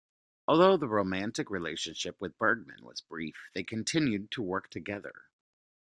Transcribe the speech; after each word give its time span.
Although 0.47 0.77
the 0.77 0.87
romantic 0.87 1.51
relationship 1.51 2.19
with 2.19 2.35
Bergman 2.39 2.83
was 2.83 3.01
brief, 3.01 3.51
they 3.53 3.63
continued 3.63 4.31
to 4.31 4.41
work 4.41 4.71
together. 4.71 5.25